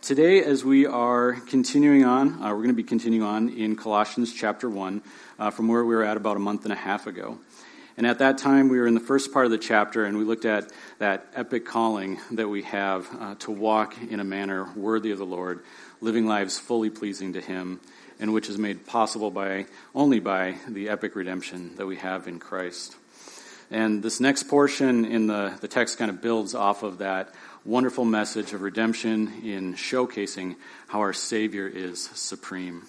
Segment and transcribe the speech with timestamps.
[0.00, 4.32] Today, as we are continuing on, uh, we're going to be continuing on in Colossians
[4.32, 5.02] chapter 1
[5.38, 7.38] uh, from where we were at about a month and a half ago.
[7.96, 10.24] And at that time, we were in the first part of the chapter, and we
[10.24, 15.10] looked at that epic calling that we have uh, to walk in a manner worthy
[15.10, 15.64] of the Lord,
[16.00, 17.80] living lives fully pleasing to Him,
[18.20, 22.38] and which is made possible by only by the epic redemption that we have in
[22.38, 22.94] Christ.
[23.70, 27.34] And this next portion in the, the text kind of builds off of that
[27.64, 30.56] wonderful message of redemption in showcasing
[30.86, 32.82] how our Savior is supreme.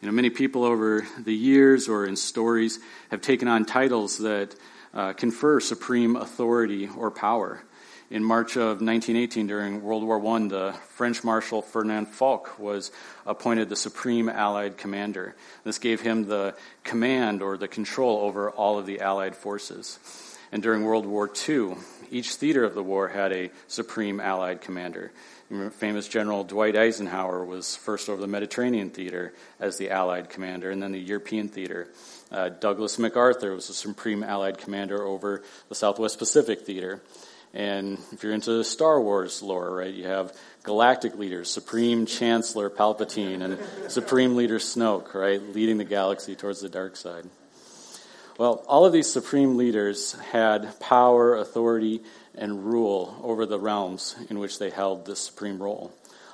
[0.00, 2.78] You know, many people over the years or in stories
[3.10, 4.54] have taken on titles that
[4.92, 7.62] uh, confer supreme authority or power.
[8.08, 12.92] In March of 1918, during World War I, the French Marshal Ferdinand Foch was
[13.26, 15.34] appointed the Supreme Allied Commander.
[15.64, 19.98] This gave him the command or the control over all of the Allied forces.
[20.52, 21.74] And during World War II,
[22.10, 25.12] each theater of the war had a Supreme Allied Commander.
[25.78, 30.82] Famous General Dwight Eisenhower was first over the Mediterranean theater as the Allied commander, and
[30.82, 31.86] then the European theater.
[32.32, 37.00] Uh, Douglas MacArthur was the Supreme Allied Commander over the Southwest Pacific theater.
[37.54, 43.40] And if you're into Star Wars lore, right, you have galactic leaders, Supreme Chancellor Palpatine
[43.40, 47.24] and Supreme Leader Snoke, right, leading the galaxy towards the dark side.
[48.38, 52.02] Well, all of these supreme leaders had power, authority,
[52.34, 55.92] and rule over the realms in which they held this supreme role.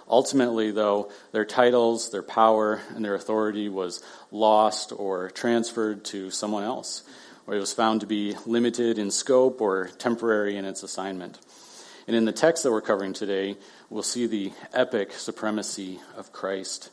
[0.09, 6.65] Ultimately, though, their titles, their power, and their authority was lost or transferred to someone
[6.65, 7.03] else
[7.47, 11.39] or it was found to be limited in scope or temporary in its assignment.
[12.07, 13.57] And in the text that we're covering today,
[13.91, 16.91] we'll see the epic supremacy of Christ.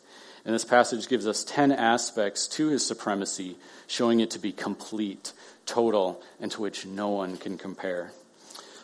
[0.50, 3.56] And this passage gives us 10 aspects to his supremacy,
[3.86, 5.32] showing it to be complete,
[5.68, 8.14] total, and to which no one can compare.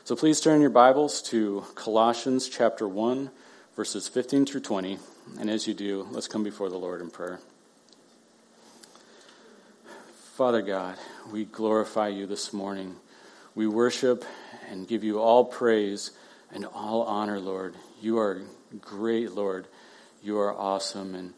[0.03, 3.31] So please turn your Bibles to Colossians chapter 1,
[3.75, 4.99] verses 15 through 20.
[5.39, 7.39] And as you do, let's come before the Lord in prayer.
[10.35, 10.97] Father God,
[11.31, 12.95] we glorify you this morning.
[13.55, 14.23] We worship
[14.69, 16.11] and give you all praise
[16.53, 17.73] and all honor, Lord.
[18.03, 18.43] You are
[18.79, 19.65] great, Lord.
[20.21, 21.13] You are awesome.
[21.13, 21.33] And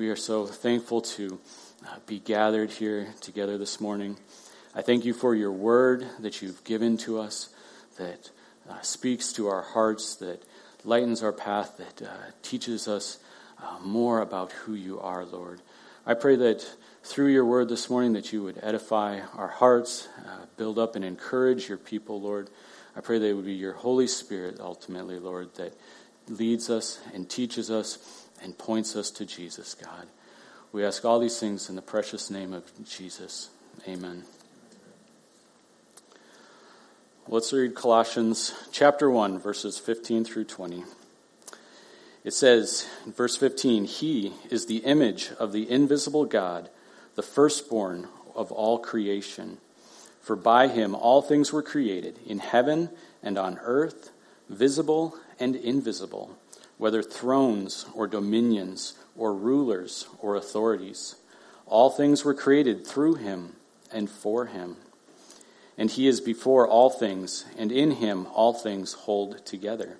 [0.00, 1.38] we are so thankful to
[1.86, 4.16] uh, be gathered here together this morning.
[4.74, 7.50] I thank you for your word that you've given to us,
[7.98, 8.30] that
[8.70, 10.42] uh, speaks to our hearts, that
[10.84, 13.18] lightens our path, that uh, teaches us
[13.62, 15.60] uh, more about who you are, Lord.
[16.06, 16.66] I pray that
[17.02, 21.04] through your word this morning that you would edify our hearts, uh, build up and
[21.04, 22.48] encourage your people, Lord.
[22.96, 25.74] I pray that it would be your Holy Spirit, ultimately, Lord, that
[26.26, 30.06] leads us and teaches us and points us to Jesus, God.
[30.72, 33.50] We ask all these things in the precious name of Jesus.
[33.88, 34.24] Amen.
[37.28, 40.84] Let's read Colossians chapter 1, verses 15 through 20.
[42.24, 46.68] It says in verse 15, He is the image of the invisible God
[47.14, 49.58] the firstborn of all creation.
[50.22, 52.90] For by him all things were created, in heaven
[53.22, 54.10] and on earth,
[54.48, 56.36] visible and invisible,
[56.80, 61.16] whether thrones or dominions or rulers or authorities.
[61.66, 63.54] All things were created through him
[63.92, 64.76] and for him.
[65.76, 69.98] And he is before all things, and in him all things hold together.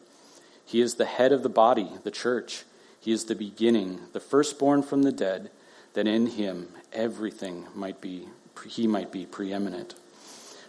[0.64, 2.64] He is the head of the body, the church.
[2.98, 5.50] He is the beginning, the firstborn from the dead
[5.92, 8.28] that in him everything might be
[8.66, 9.94] he might be preeminent.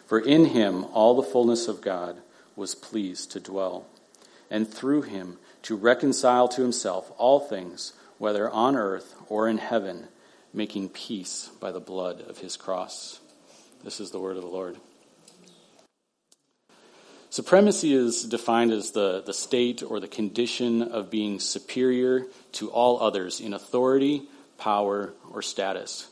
[0.05, 2.17] For in him all the fullness of God
[2.57, 3.85] was pleased to dwell,
[4.49, 10.07] and through him to reconcile to himself all things, whether on earth or in heaven,
[10.53, 13.19] making peace by the blood of his cross.
[13.83, 14.77] This is the word of the Lord.
[17.29, 23.01] Supremacy is defined as the, the state or the condition of being superior to all
[23.01, 24.23] others in authority,
[24.57, 26.09] power, or status.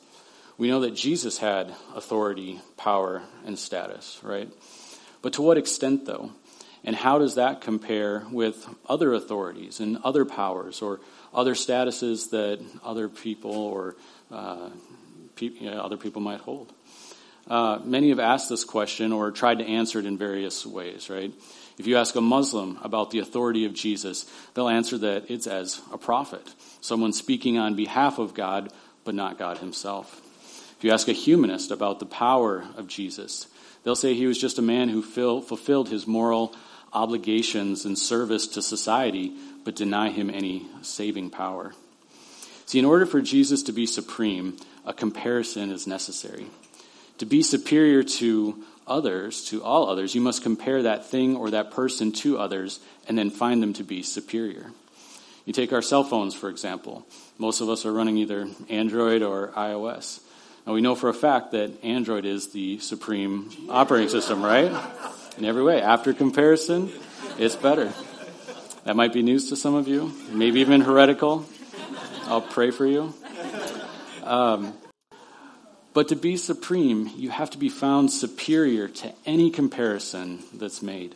[0.57, 4.49] We know that Jesus had authority, power, and status, right?
[5.21, 6.31] But to what extent, though?
[6.83, 11.01] And how does that compare with other authorities and other powers or
[11.33, 13.95] other statuses that other people or
[14.31, 14.69] uh,
[15.35, 16.73] pe- you know, other people might hold?
[17.47, 21.33] Uh, many have asked this question or tried to answer it in various ways, right?
[21.79, 25.81] If you ask a Muslim about the authority of Jesus, they'll answer that it's as
[25.91, 26.47] a prophet
[26.81, 28.71] someone speaking on behalf of God,
[29.03, 30.21] but not God himself.
[30.77, 33.47] If you ask a humanist about the power of Jesus,
[33.83, 36.55] they'll say he was just a man who fulfilled his moral
[36.93, 39.33] obligations and service to society,
[39.63, 41.73] but deny him any saving power.
[42.65, 46.47] See, in order for Jesus to be supreme, a comparison is necessary.
[47.17, 51.71] To be superior to others, to all others, you must compare that thing or that
[51.71, 54.71] person to others and then find them to be superior.
[55.45, 57.05] You take our cell phones, for example.
[57.37, 60.19] Most of us are running either Android or iOS.
[60.65, 64.71] And we know for a fact that Android is the supreme operating system, right?
[65.39, 65.81] In every way.
[65.81, 66.91] After comparison,
[67.37, 67.93] it's better.
[68.83, 71.45] That might be news to some of you, maybe even heretical.
[72.25, 73.13] I'll pray for you.
[74.25, 74.73] Um,
[75.93, 81.15] but to be supreme, you have to be found superior to any comparison that's made.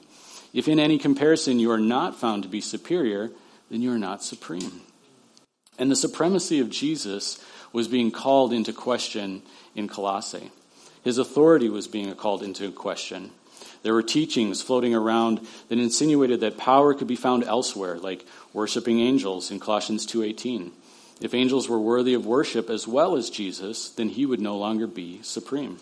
[0.53, 3.29] If in any comparison you are not found to be superior,
[3.69, 4.83] then you are not supreme.
[5.77, 7.43] And the supremacy of Jesus
[7.73, 9.41] was being called into question
[9.75, 10.49] in Colossae.
[11.03, 13.31] His authority was being called into question.
[13.83, 18.99] There were teachings floating around that insinuated that power could be found elsewhere, like worshiping
[18.99, 20.71] angels in Colossians 2:18.
[21.21, 24.87] If angels were worthy of worship as well as Jesus, then he would no longer
[24.87, 25.77] be supreme.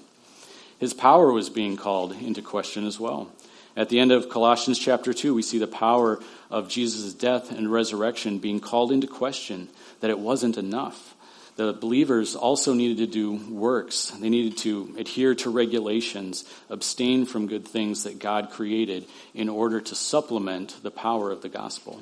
[0.79, 3.29] His power was being called into question as well.
[3.77, 6.19] At the end of Colossians chapter 2, we see the power
[6.49, 9.69] of Jesus' death and resurrection being called into question,
[10.01, 11.15] that it wasn't enough.
[11.57, 14.11] The believers also needed to do works.
[14.11, 19.81] They needed to adhere to regulations, abstain from good things that God created in order
[19.81, 22.01] to supplement the power of the gospel.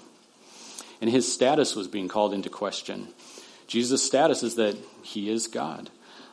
[1.01, 3.07] And his status was being called into question.
[3.67, 5.89] Jesus' status is that he is God.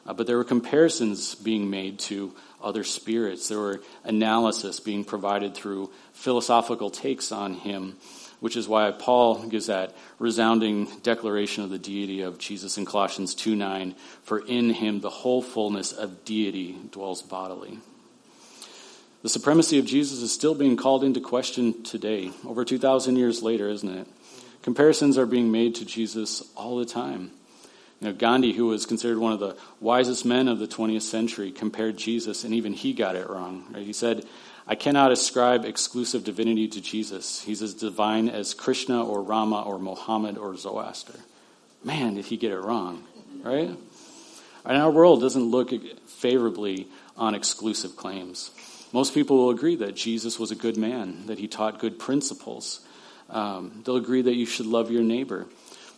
[0.07, 2.33] Uh, but there were comparisons being made to
[2.63, 3.49] other spirits.
[3.49, 7.97] There were analysis being provided through philosophical takes on him,
[8.47, 13.35] which is why Paul gives that resounding declaration of the deity of Jesus in Colossians
[13.35, 17.81] 2 9, for in him the whole fullness of deity dwells bodily.
[19.25, 23.69] The supremacy of Jesus is still being called into question today, over 2,000 years later,
[23.69, 24.07] isn't it?
[24.63, 27.33] Comparisons are being made to Jesus all the time.
[28.01, 31.51] You know, Gandhi, who was considered one of the wisest men of the 20th century,
[31.51, 33.65] compared Jesus, and even he got it wrong.
[33.73, 33.85] Right?
[33.85, 34.25] He said,
[34.69, 37.43] I cannot ascribe exclusive divinity to Jesus.
[37.43, 41.21] He's as divine as Krishna or Rama or Mohammed or Zoroaster.
[41.85, 43.05] Man, did he get it wrong,
[43.43, 43.71] right?
[44.65, 45.71] And our world doesn't look
[46.09, 48.51] favorably on exclusive claims.
[48.93, 52.81] Most people will agree that Jesus was a good man, that he taught good principles.
[53.31, 55.47] Um, they'll agree that you should love your neighbor.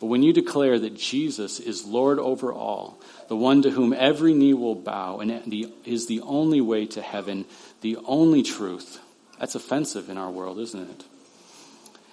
[0.01, 4.35] But when you declare that Jesus is Lord over all, the one to whom every
[4.35, 7.45] knee will bow and the, is the only way to heaven,
[7.83, 9.01] the only truth,
[9.39, 11.05] that's offensive in our world, isn't it?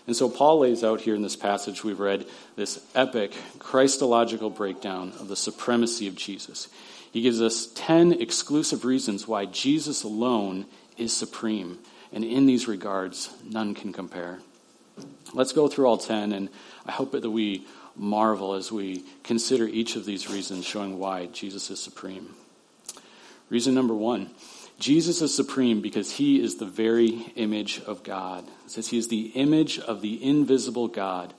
[0.07, 5.13] And so Paul lays out here in this passage we've read this epic Christological breakdown
[5.19, 6.67] of the supremacy of Jesus.
[7.11, 10.65] He gives us 10 exclusive reasons why Jesus alone
[10.97, 11.79] is supreme.
[12.11, 14.39] And in these regards, none can compare.
[15.33, 16.49] Let's go through all 10, and
[16.85, 17.65] I hope that we
[17.95, 22.33] marvel as we consider each of these reasons showing why Jesus is supreme.
[23.49, 24.31] Reason number one
[24.79, 28.45] Jesus is supreme because he is the very image of God.
[28.65, 31.33] It says he is the image of the invisible God.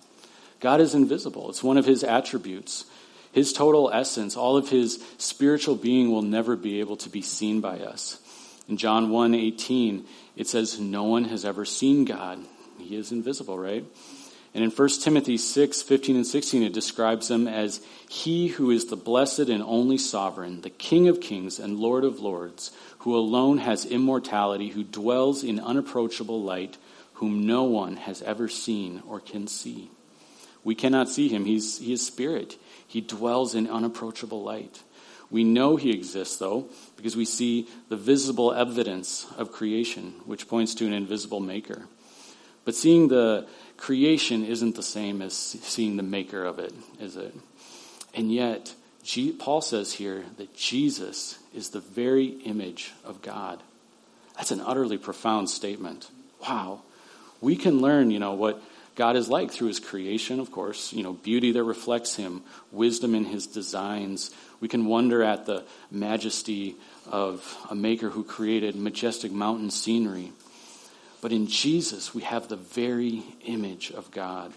[0.61, 2.87] God is invisible, it's one of his attributes.
[3.33, 7.61] His total essence, all of his spiritual being will never be able to be seen
[7.61, 8.19] by us.
[8.67, 10.07] In John 1 18,
[10.37, 12.39] it says, No one has ever seen God.
[12.79, 13.85] He is invisible, right?
[14.57, 18.87] And in 1 Timothy 6, 15 and 16, it describes him as He who is
[18.87, 22.71] the blessed and only sovereign, the King of kings and Lord of lords,
[23.01, 26.79] who alone has immortality, who dwells in unapproachable light,
[27.17, 29.91] whom no one has ever seen or can see.
[30.65, 31.45] We cannot see him.
[31.45, 32.57] He's, he is spirit.
[32.89, 34.83] He dwells in unapproachable light.
[35.31, 40.75] We know he exists, though, because we see the visible evidence of creation, which points
[40.77, 41.87] to an invisible maker.
[42.65, 43.47] But seeing the
[43.77, 47.35] creation isn't the same as seeing the maker of it, is it?
[48.15, 48.75] And yet,
[49.39, 53.63] Paul says here that Jesus is the very image of God.
[54.37, 56.11] That's an utterly profound statement.
[56.43, 56.83] Wow.
[57.41, 58.63] We can learn, you know, what
[58.95, 62.43] God is like through his creation, of course, you know, beauty that reflects him,
[62.73, 64.31] wisdom in his designs.
[64.61, 66.77] We can wonder at the majesty
[67.11, 70.33] of a maker who created majestic mountain scenery.
[71.27, 74.53] But in Jesus, we have the very image of God.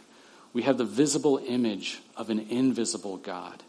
[0.53, 3.63] We have the visible image of an invisible God.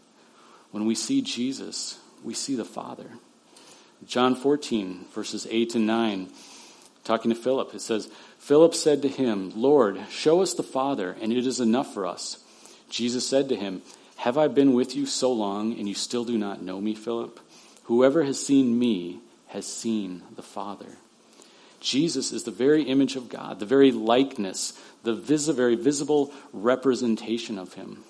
[0.71, 3.07] When we see Jesus, we see the Father.
[4.07, 6.28] John 14, verses 8 and 9,
[7.02, 11.33] talking to Philip, it says, Philip said to him, Lord, show us the Father, and
[11.33, 12.45] it is enough for us.
[12.90, 13.80] Jesus said to him,
[14.16, 17.40] Have I been with you so long, and you still do not know me, Philip?
[17.85, 20.99] Whoever has seen me has seen the Father.
[21.80, 27.58] Jesus is the very image of God, the very likeness, the vis- very visible representation
[27.58, 28.04] of Him.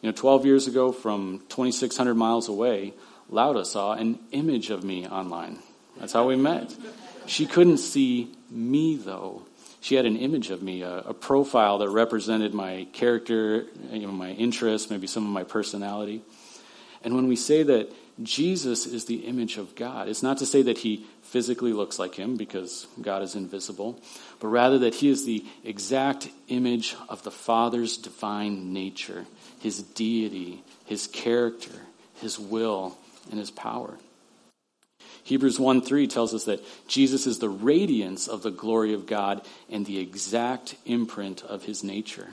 [0.00, 2.94] You know, 12 years ago, from 2,600 miles away,
[3.28, 5.58] Lauda saw an image of me online.
[5.98, 6.74] That's how we met.
[7.26, 9.42] She couldn't see me, though.
[9.80, 14.12] she had an image of me, a, a profile that represented my character, you know,
[14.12, 16.22] my interests, maybe some of my personality.
[17.02, 17.90] And when we say that
[18.22, 22.14] Jesus is the image of God, it's not to say that he physically looks like
[22.14, 24.00] him because God is invisible,
[24.40, 29.26] but rather that he is the exact image of the Father's divine nature,
[29.60, 31.72] his deity, his character,
[32.20, 32.98] his will,
[33.30, 33.98] and his power.
[35.22, 39.46] Hebrews 1 3 tells us that Jesus is the radiance of the glory of God
[39.70, 42.30] and the exact imprint of his nature.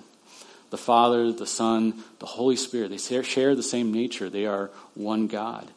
[0.69, 4.29] The Father, the Son, the Holy Spirit, they share the same nature.
[4.29, 5.67] They are one God.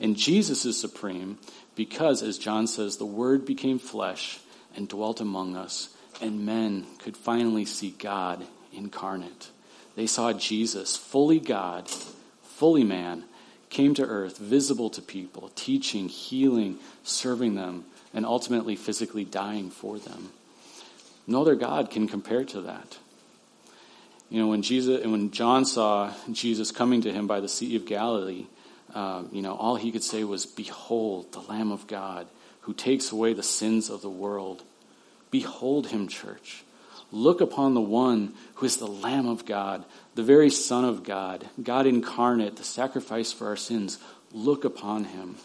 [0.00, 1.38] And Jesus is supreme
[1.74, 4.38] because, as John says, the Word became flesh
[4.74, 5.90] and dwelt among us,
[6.20, 9.50] and men could finally see God incarnate.
[9.96, 11.88] They saw Jesus, fully God,
[12.42, 13.24] fully man,
[13.70, 19.98] came to earth, visible to people, teaching, healing, serving them, and ultimately physically dying for
[19.98, 20.30] them.
[21.26, 22.98] No other God can compare to that.
[24.30, 27.76] You know, when Jesus, and when John saw Jesus coming to him by the Sea
[27.76, 28.46] of Galilee,
[28.94, 32.26] um, you know, all he could say was, "Behold, the Lamb of God,
[32.62, 34.62] who takes away the sins of the world."
[35.30, 36.64] Behold him, church.
[37.10, 41.48] Look upon the one who is the Lamb of God, the very Son of God,
[41.62, 43.98] God incarnate, the sacrifice for our sins.
[44.32, 45.36] Look upon him.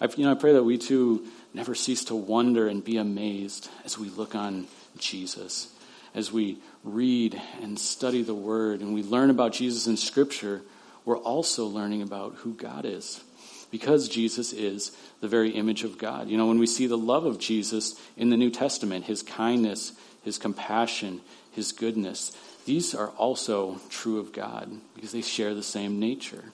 [0.00, 1.24] I, you know, I pray that we too
[1.54, 4.66] never cease to wonder and be amazed as we look on
[4.98, 5.68] Jesus,
[6.14, 10.62] as we read and study the Word and we learn about Jesus in Scripture.
[11.04, 13.22] We're also learning about who God is
[13.70, 16.28] because Jesus is the very image of God.
[16.28, 19.92] You know, when we see the love of Jesus in the New Testament, his kindness,
[20.22, 21.20] his compassion,
[21.52, 26.44] his goodness, these are also true of God because they share the same nature.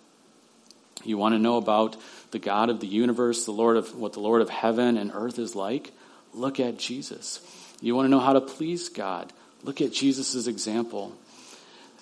[1.04, 1.96] You want to know about
[2.30, 5.38] the God of the universe, the Lord of what the Lord of heaven and earth
[5.38, 5.92] is like?
[6.32, 7.40] Look at Jesus.
[7.80, 9.32] You want to know how to please God?
[9.62, 11.12] Look at Jesus' example.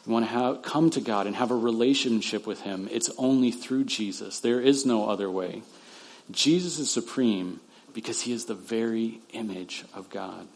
[0.06, 2.88] You want to have, come to God and have a relationship with Him.
[2.90, 4.40] It's only through Jesus.
[4.40, 5.62] There is no other way.
[6.30, 7.60] Jesus is supreme
[7.92, 10.46] because He is the very image of God.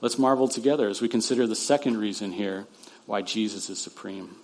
[0.00, 2.66] Let's marvel together as we consider the second reason here
[3.06, 4.36] why Jesus is supreme.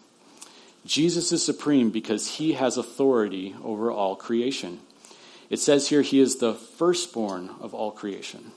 [0.85, 4.81] Jesus is supreme because he has authority over all creation.
[5.51, 8.53] It says here he is the firstborn of all creation.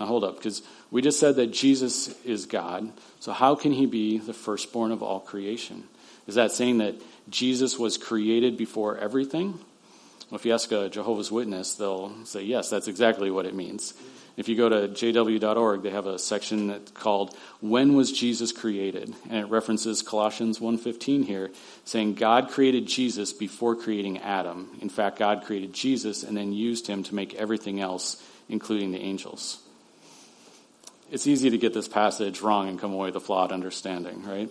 [0.00, 2.90] Now hold up, because we just said that Jesus is God,
[3.20, 5.84] so how can he be the firstborn of all creation?
[6.26, 6.94] Is that saying that
[7.28, 9.60] Jesus was created before everything?
[10.30, 13.92] Well, if you ask a Jehovah's Witness, they'll say, yes, that's exactly what it means.
[14.38, 19.12] If you go to jw.org, they have a section that's called When Was Jesus Created?
[19.28, 21.50] And it references Colossians 1.15 here,
[21.84, 24.70] saying God created Jesus before creating Adam.
[24.80, 29.00] In fact, God created Jesus and then used him to make everything else, including the
[29.00, 29.58] angels.
[31.10, 34.48] It's easy to get this passage wrong and come away with a flawed understanding, right?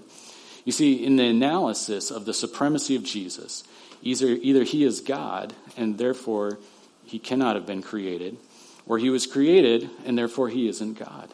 [0.66, 3.64] You see, in the analysis of the supremacy of Jesus,
[4.02, 6.60] either, either he is God and therefore
[7.06, 8.38] he cannot have been created,
[8.86, 11.34] or he was created, and therefore he isn't God.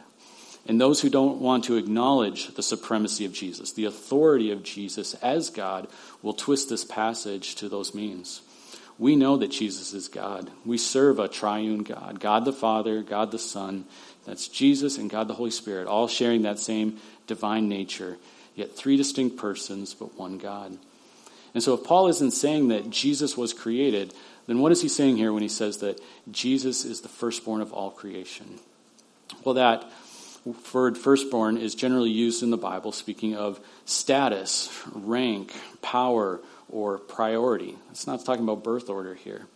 [0.68, 5.14] And those who don't want to acknowledge the supremacy of Jesus, the authority of Jesus
[5.16, 5.88] as God,
[6.22, 8.42] will twist this passage to those means.
[8.98, 10.50] We know that Jesus is God.
[10.66, 13.86] We serve a triune God God the Father, God the Son.
[14.26, 18.18] That's Jesus and God the Holy Spirit, all sharing that same divine nature,
[18.56, 20.78] yet three distinct persons, but one God.
[21.54, 24.14] And so, if Paul isn't saying that Jesus was created,
[24.48, 27.72] then what is he saying here when he says that Jesus is the firstborn of
[27.72, 28.60] all creation?
[29.44, 29.90] Well, that
[30.74, 36.40] word firstborn is generally used in the Bible speaking of status, rank, power,
[36.70, 37.76] or priority.
[37.92, 39.48] It's not talking about birth order here.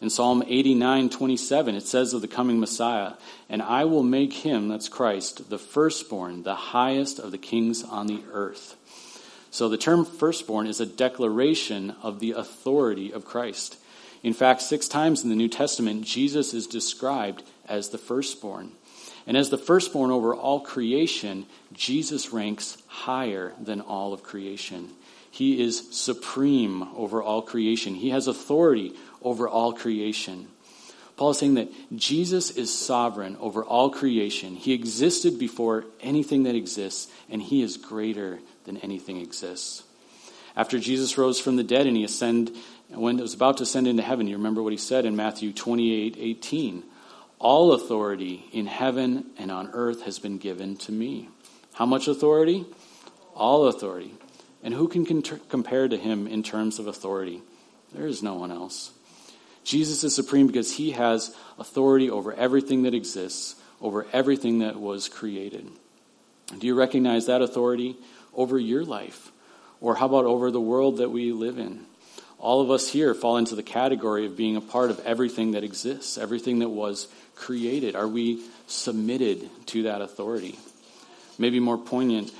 [0.00, 3.14] In Psalm 89 27, it says of the coming Messiah,
[3.48, 8.06] And I will make him, that's Christ, the firstborn, the highest of the kings on
[8.06, 8.76] the earth.
[9.50, 13.78] So the term firstborn is a declaration of the authority of Christ.
[14.22, 18.72] In fact, six times in the New Testament, Jesus is described as the firstborn.
[19.26, 24.90] And as the firstborn over all creation, Jesus ranks higher than all of creation.
[25.30, 27.94] He is supreme over all creation.
[27.94, 28.94] He has authority
[29.26, 30.46] over all creation.
[31.16, 34.54] Paul is saying that Jesus is sovereign over all creation.
[34.54, 39.82] He existed before anything that exists, and he is greater than anything exists.
[40.54, 42.54] After Jesus rose from the dead and he ascended
[42.88, 45.52] when he was about to ascend into heaven, you remember what he said in Matthew
[45.52, 46.84] 28 18.
[47.40, 51.28] All authority in heaven and on earth has been given to me.
[51.74, 52.64] How much authority?
[53.34, 54.14] All authority.
[54.62, 57.42] And who can compare to him in terms of authority?
[57.92, 58.92] There is no one else.
[59.66, 65.08] Jesus is supreme because he has authority over everything that exists, over everything that was
[65.08, 65.68] created.
[66.56, 67.96] Do you recognize that authority
[68.32, 69.32] over your life?
[69.80, 71.84] Or how about over the world that we live in?
[72.38, 75.64] All of us here fall into the category of being a part of everything that
[75.64, 77.96] exists, everything that was created.
[77.96, 80.60] Are we submitted to that authority?
[81.38, 82.32] Maybe more poignant,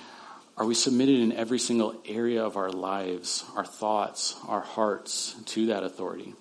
[0.56, 5.66] are we submitted in every single area of our lives, our thoughts, our hearts to
[5.66, 6.34] that authority?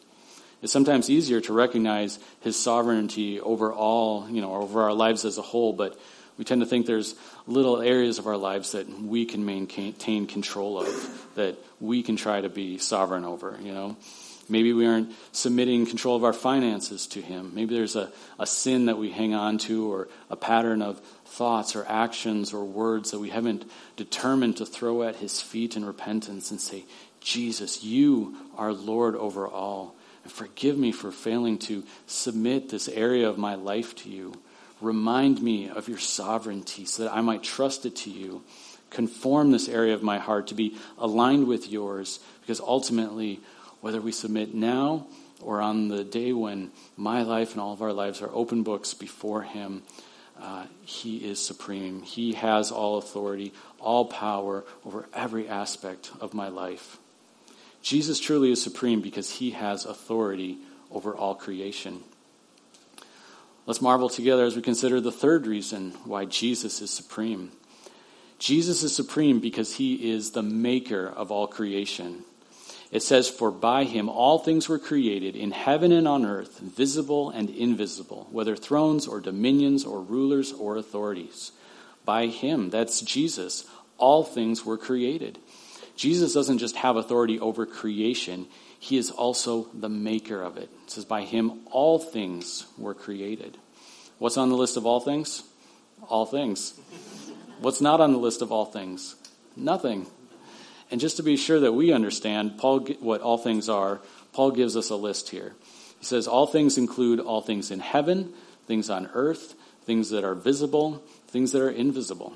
[0.61, 5.37] It's sometimes easier to recognize his sovereignty over all, you know, over our lives as
[5.37, 5.99] a whole, but
[6.37, 7.15] we tend to think there's
[7.47, 12.41] little areas of our lives that we can maintain control of, that we can try
[12.41, 13.95] to be sovereign over, you know.
[14.47, 17.53] Maybe we aren't submitting control of our finances to Him.
[17.55, 21.75] Maybe there's a, a sin that we hang on to or a pattern of thoughts
[21.75, 26.51] or actions or words that we haven't determined to throw at His feet in repentance
[26.51, 26.85] and say,
[27.21, 29.95] Jesus, you are Lord over all.
[30.25, 34.33] And forgive me for failing to submit this area of my life to you.
[34.81, 38.41] Remind me of your sovereignty so that I might trust it to you.
[38.89, 43.39] Conform this area of my heart to be aligned with yours because ultimately
[43.81, 45.05] whether we submit now
[45.41, 48.95] or on the day when my life and all of our lives are open books
[48.95, 49.83] before Him,
[50.41, 52.01] uh, He is supreme.
[52.01, 56.97] He has all authority, all power over every aspect of my life.
[57.85, 60.57] Jesus truly is supreme because He has authority
[60.89, 61.99] over all creation.
[63.67, 67.51] Let's marvel together as we consider the third reason why Jesus is supreme.
[68.39, 72.23] Jesus is supreme because he is the maker of all creation.
[72.91, 77.29] It says, For by him all things were created in heaven and on earth, visible
[77.29, 81.51] and invisible, whether thrones or dominions or rulers or authorities.
[82.03, 83.65] By him, that's Jesus,
[83.99, 85.37] all things were created.
[85.95, 88.47] Jesus doesn't just have authority over creation,
[88.79, 90.69] he is also the maker of it.
[90.83, 93.57] It says, By him all things were created.
[94.19, 95.43] What's on the list of all things?
[96.07, 96.79] All things.
[97.59, 99.15] What's not on the list of all things?
[99.55, 100.07] Nothing.
[100.91, 104.01] And just to be sure that we understand Paul what all things are,
[104.33, 105.55] Paul gives us a list here.
[105.99, 108.33] He says all things include all things in heaven,
[108.67, 112.33] things on earth, things that are visible, things that are invisible.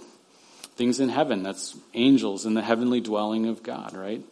[0.79, 4.23] Things in heaven, that's angels in the heavenly dwelling of God, right?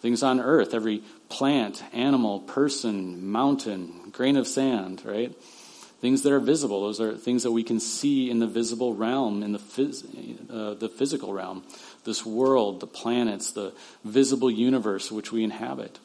[0.00, 5.34] Things on earth, every plant, animal, person, mountain, grain of sand, right?
[6.02, 9.42] Things that are visible, those are things that we can see in the visible realm,
[9.42, 10.04] in the, phys-
[10.50, 11.62] uh, the physical realm.
[12.04, 13.72] This world, the planets, the
[14.04, 15.98] visible universe which we inhabit,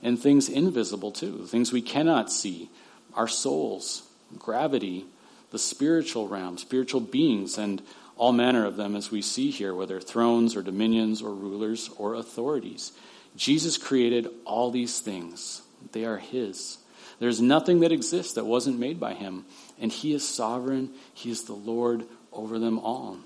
[0.00, 2.70] and things invisible too, things we cannot see,
[3.14, 4.04] our souls,
[4.38, 5.06] gravity,
[5.50, 7.82] the spiritual realm, spiritual beings, and
[8.20, 12.14] all manner of them as we see here, whether thrones or dominions or rulers or
[12.14, 12.92] authorities.
[13.34, 15.62] Jesus created all these things.
[15.92, 16.76] They are His.
[17.18, 19.46] There's nothing that exists that wasn't made by Him.
[19.80, 20.90] And He is sovereign.
[21.14, 23.16] He is the Lord over them all.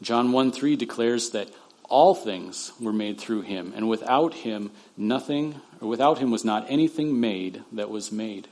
[0.00, 1.50] John 1 3 declares that
[1.88, 6.66] all things were made through him, and without him, nothing, or without him was not
[6.68, 8.46] anything made that was made.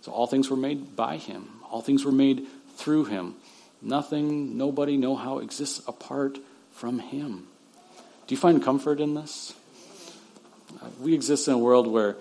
[0.00, 3.34] So all things were made by him, all things were made through him.
[3.80, 6.38] Nothing, nobody, no how exists apart
[6.72, 7.46] from him.
[8.26, 9.54] Do you find comfort in this?
[10.82, 12.16] Uh, we exist in a world where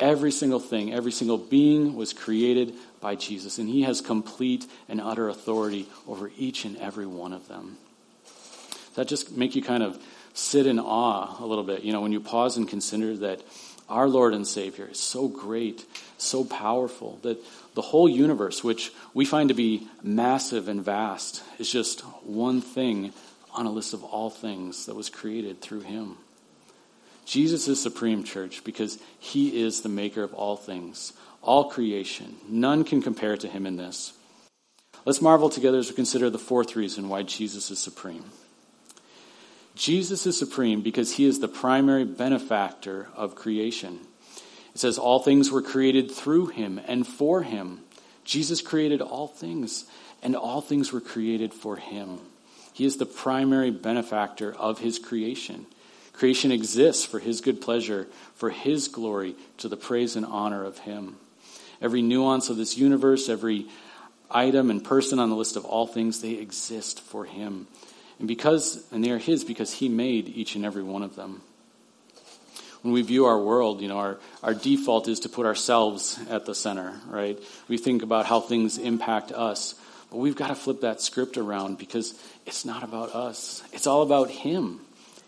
[0.00, 5.00] every single thing, every single being was created by Jesus, and he has complete and
[5.00, 7.76] utter authority over each and every one of them
[8.26, 10.02] Does that just make you kind of
[10.34, 11.82] sit in awe a little bit?
[11.82, 13.42] You know, when you pause and consider that
[13.88, 15.84] our Lord and Savior is so great,
[16.18, 17.38] so powerful, that
[17.74, 23.12] the whole universe, which we find to be massive and vast, is just one thing
[23.52, 26.16] on a list of all things that was created through Him.
[27.24, 32.36] Jesus is supreme, church, because He is the maker of all things, all creation.
[32.48, 34.12] None can compare to Him in this.
[35.04, 38.24] Let's marvel together as we consider the fourth reason why Jesus is supreme.
[39.74, 44.00] Jesus is supreme because he is the primary benefactor of creation.
[44.74, 47.80] It says, All things were created through him and for him.
[48.24, 49.84] Jesus created all things,
[50.22, 52.20] and all things were created for him.
[52.72, 55.66] He is the primary benefactor of his creation.
[56.12, 60.78] Creation exists for his good pleasure, for his glory, to the praise and honor of
[60.78, 61.16] him.
[61.80, 63.66] Every nuance of this universe, every
[64.30, 67.66] item and person on the list of all things, they exist for him.
[68.18, 71.42] And because and they are his because he made each and every one of them.
[72.82, 76.46] When we view our world, you know, our, our default is to put ourselves at
[76.46, 77.38] the center, right?
[77.68, 79.74] We think about how things impact us.
[80.10, 82.14] But we've got to flip that script around because
[82.44, 83.62] it's not about us.
[83.72, 84.80] It's all about him.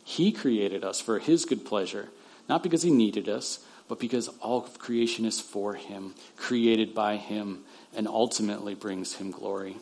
[0.05, 2.11] He created us for his good pleasure,
[2.49, 7.17] not because he needed us, but because all of creation is for him, created by
[7.17, 7.65] him,
[7.97, 9.77] and ultimately brings him glory.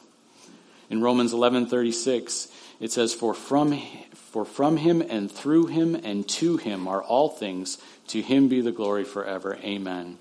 [0.93, 3.81] In Romans 11:36, it says, "For from
[4.13, 7.79] for from him and through him and to him are all things;
[8.09, 9.59] to him be the glory forever.
[9.65, 10.19] Amen."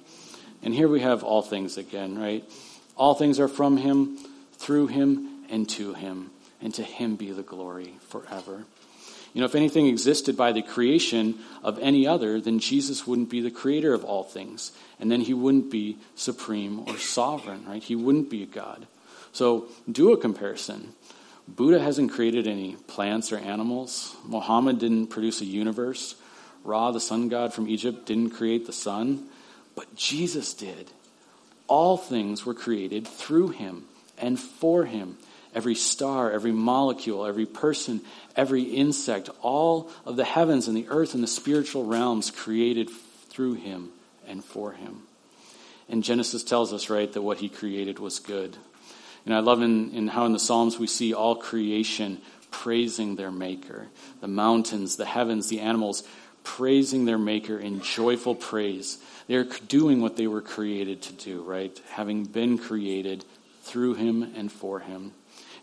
[0.64, 2.50] And here we have all things again, right?
[2.96, 4.18] All things are from him,
[4.54, 6.32] through him, and to him,
[6.62, 8.64] and to him be the glory forever.
[9.34, 13.42] You know, if anything existed by the creation of any other, then Jesus wouldn't be
[13.42, 14.72] the creator of all things.
[15.02, 17.84] And then he wouldn't be supreme or sovereign, right?
[17.84, 18.88] He wouldn't be a God.
[19.32, 20.94] So do a comparison.
[21.48, 24.16] Buddha hasn't created any plants or animals.
[24.26, 26.16] Muhammad didn't produce a universe.
[26.64, 29.28] Ra, the sun god from Egypt, didn't create the sun.
[29.76, 30.92] But Jesus did.
[31.68, 33.86] All things were created through him
[34.18, 35.18] and for him.
[35.54, 38.02] Every star, every molecule, every person,
[38.36, 42.90] every insect, all of the heavens and the earth and the spiritual realms created
[43.30, 43.90] through him
[44.28, 45.02] and for him.
[45.90, 48.56] And Genesis tells us, right, that what he created was good.
[49.26, 53.32] And I love in, in how in the Psalms we see all creation praising their
[53.32, 53.88] Maker.
[54.20, 56.04] The mountains, the heavens, the animals
[56.44, 58.98] praising their Maker in joyful praise.
[59.28, 61.80] They're doing what they were created to do, right?
[61.90, 63.24] Having been created
[63.64, 65.14] through Him and for Him.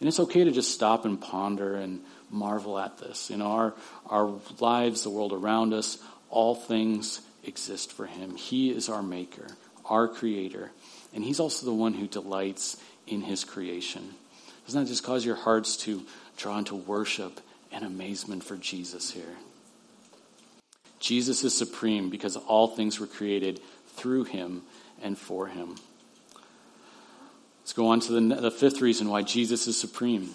[0.01, 3.31] And it's okay to just stop and ponder and marvel at this.
[3.31, 3.75] You know, our,
[4.07, 5.99] our lives, the world around us,
[6.31, 8.37] all things exist for Him.
[8.37, 9.49] He is our Maker,
[9.85, 10.71] our Creator,
[11.12, 12.77] and He's also the one who delights
[13.09, 14.14] in his creation.
[14.66, 16.03] Doesn't that just cause your hearts to
[16.37, 17.40] draw into worship
[17.73, 19.37] and amazement for Jesus here?
[21.01, 24.62] Jesus is supreme because all things were created through him
[25.03, 25.77] and for him.
[27.62, 30.31] Let's go on to the, the fifth reason why Jesus is supreme.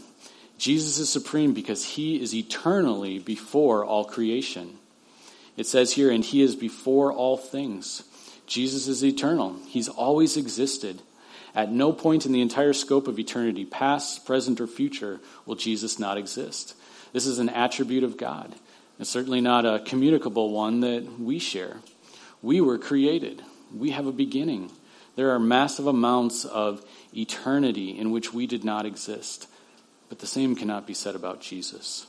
[0.57, 4.77] Jesus is supreme because he is eternally before all creation.
[5.57, 8.03] It says here, and he is before all things.
[8.47, 9.57] Jesus is eternal.
[9.67, 11.01] He's always existed.
[11.55, 15.99] At no point in the entire scope of eternity, past, present, or future, will Jesus
[15.99, 16.75] not exist.
[17.11, 18.55] This is an attribute of God.
[18.99, 21.77] It's certainly not a communicable one that we share.
[22.41, 24.71] We were created, we have a beginning.
[25.15, 26.83] There are massive amounts of
[27.15, 29.47] eternity in which we did not exist.
[30.09, 32.07] But the same cannot be said about Jesus.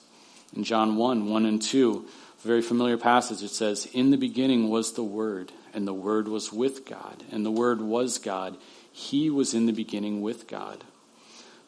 [0.55, 2.07] In John 1 1 and 2,
[2.43, 6.29] a very familiar passage, it says, In the beginning was the Word, and the Word
[6.29, 8.57] was with God, and the Word was God.
[8.97, 10.85] He was in the beginning with God.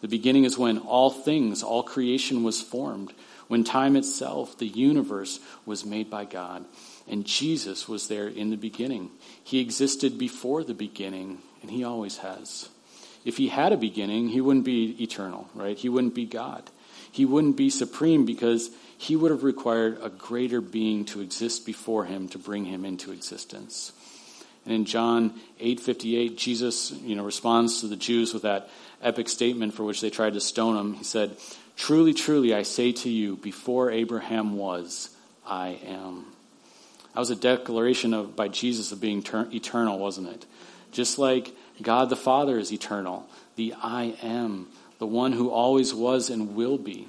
[0.00, 3.12] The beginning is when all things, all creation was formed,
[3.48, 6.64] when time itself, the universe, was made by God.
[7.08, 9.10] And Jesus was there in the beginning.
[9.42, 12.68] He existed before the beginning, and he always has.
[13.24, 15.76] If he had a beginning, he wouldn't be eternal, right?
[15.76, 16.70] He wouldn't be God.
[17.10, 22.04] He wouldn't be supreme because he would have required a greater being to exist before
[22.04, 23.90] him to bring him into existence.
[24.66, 28.68] And in John 8:58, Jesus, you know, responds to the Jews with that
[29.00, 30.94] epic statement for which they tried to stone him.
[30.94, 31.36] He said,
[31.76, 35.10] "Truly, truly, I say to you, before Abraham was,
[35.46, 36.26] I am."
[37.14, 40.44] That was a declaration of by Jesus of being ter- eternal, wasn't it?
[40.92, 46.28] Just like God the Father is eternal, the I am, the one who always was
[46.28, 47.06] and will be.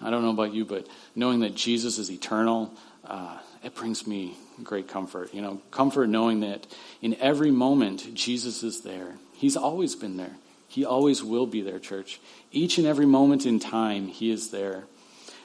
[0.00, 2.72] I don't know about you, but knowing that Jesus is eternal,
[3.04, 5.32] uh, it brings me great comfort.
[5.32, 6.66] You know, comfort knowing that
[7.00, 9.16] in every moment, Jesus is there.
[9.34, 10.36] He's always been there.
[10.68, 12.20] He always will be there, church.
[12.50, 14.84] Each and every moment in time, He is there.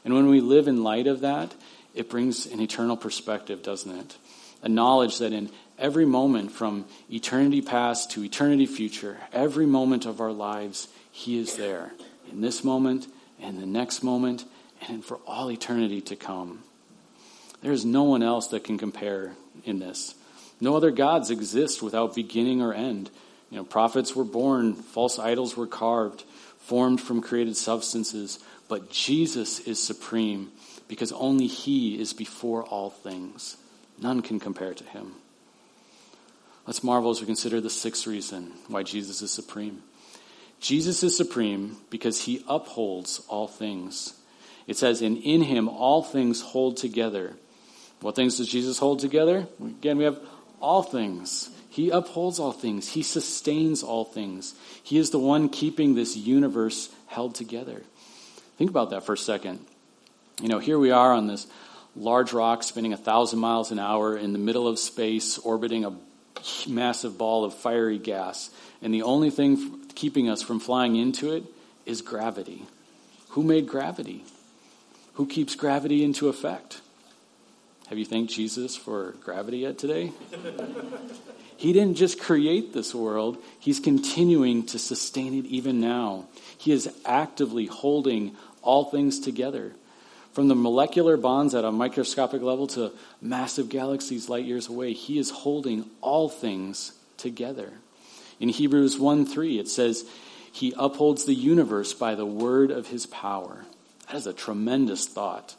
[0.06, 1.53] And when we live in light of that,
[1.93, 4.17] it brings an eternal perspective, doesn't it?
[4.62, 10.21] A knowledge that in every moment from eternity past to eternity future, every moment of
[10.21, 11.91] our lives, He is there.
[12.32, 13.08] In this moment,
[13.41, 14.45] and the next moment,
[14.88, 16.63] and for all eternity to come.
[17.62, 20.15] There is no one else that can compare in this.
[20.60, 23.10] No other gods exist without beginning or end.
[23.50, 26.24] You know, prophets were born, false idols were carved,
[26.60, 30.52] formed from created substances, but Jesus is supreme
[30.88, 33.58] because only he is before all things.
[34.00, 35.13] None can compare to him.
[36.65, 39.84] Let's marvel as we consider the sixth reason why Jesus is supreme.
[40.60, 44.13] Jesus is supreme because he upholds all things.
[44.65, 47.36] It says, and in him all things hold together.
[48.02, 49.48] What things does Jesus hold together?
[49.64, 50.20] Again, we have
[50.60, 51.50] all things.
[51.70, 52.90] He upholds all things.
[52.90, 54.56] He sustains all things.
[54.84, 57.84] He is the one keeping this universe held together.
[58.58, 59.60] Think about that for a second.
[60.42, 61.48] You know, here we are on this
[61.96, 65.94] large rock spinning a thousand miles an hour in the middle of space, orbiting a
[66.68, 68.50] massive ball of fiery gas.
[68.82, 71.44] And the only thing keeping us from flying into it
[71.86, 72.64] is gravity.
[73.30, 74.24] Who made gravity?
[75.14, 76.82] Who keeps gravity into effect?
[77.89, 80.12] Have you thanked Jesus for gravity yet today?
[81.58, 86.26] he didn't just create this world, He's continuing to sustain it even now.
[86.58, 89.71] He is actively holding all things together.
[90.34, 95.17] From the molecular bonds at a microscopic level to massive galaxies light years away, He
[95.17, 97.71] is holding all things together.
[98.39, 100.04] In Hebrews 1 3, it says,
[100.52, 103.65] He upholds the universe by the word of His power.
[104.08, 105.56] That is a tremendous thought.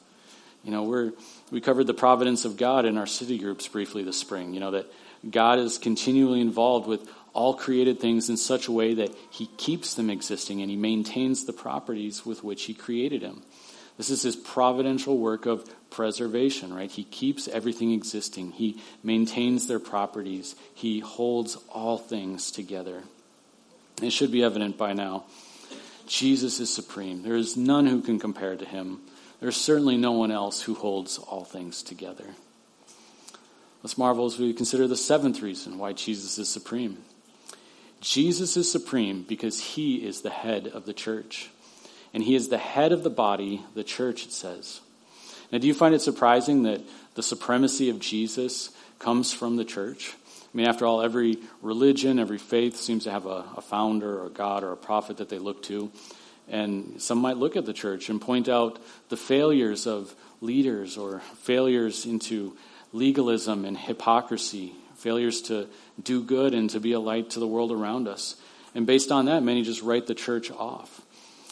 [0.69, 1.13] You know, we're,
[1.51, 4.53] we covered the providence of God in our city groups briefly this spring.
[4.53, 4.85] You know, that
[5.31, 9.95] God is continually involved with all created things in such a way that He keeps
[9.95, 13.45] them existing and He maintains the properties with which He created them.
[13.97, 16.91] This is His providential work of preservation, right?
[16.91, 23.05] He keeps everything existing, He maintains their properties, He holds all things together.
[24.03, 25.25] It should be evident by now.
[26.07, 27.23] Jesus is supreme.
[27.23, 29.01] There is none who can compare to Him.
[29.41, 32.27] There's certainly no one else who holds all things together.
[33.83, 36.99] Let's marvel as we consider the seventh reason why Jesus is supreme.
[38.01, 41.51] Jesus is supreme because he is the head of the church.
[42.13, 44.81] And he is the head of the body, the church, it says.
[45.53, 46.81] Now, do you find it surprising that
[47.15, 50.15] the supremacy of Jesus comes from the church?
[50.43, 54.27] I mean, after all, every religion, every faith seems to have a, a founder or
[54.27, 55.91] a God or a prophet that they look to.
[56.51, 61.21] And some might look at the church and point out the failures of leaders or
[61.37, 62.57] failures into
[62.93, 65.69] legalism and hypocrisy, failures to
[66.03, 68.37] do good and to be a light to the world around us.
[68.75, 71.03] And based on that, many just write the church off.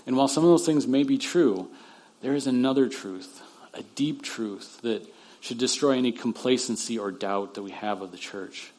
[0.07, 1.69] And while some of those things may be true,
[2.23, 3.43] there is another truth,
[3.75, 5.07] a deep truth that
[5.41, 8.73] should destroy any complacency or doubt that we have of the church.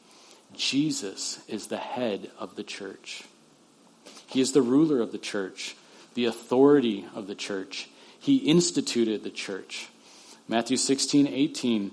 [0.54, 3.22] Jesus is the head of the church.
[4.26, 5.76] He is the ruler of the church
[6.18, 7.88] the authority of the church.
[8.18, 9.88] He instituted the church.
[10.48, 11.92] Matthew 16, 18,